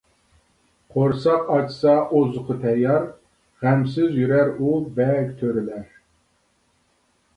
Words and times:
قورساق 0.93 1.51
ئاچسا 1.55 1.93
ئوزۇقى 2.15 2.57
تەييار، 2.65 3.05
غەمسىز 3.67 4.17
يۈرەر 4.23 4.51
ئۇ 4.57 4.73
«بەگ-تۆرىلەر». 4.97 5.89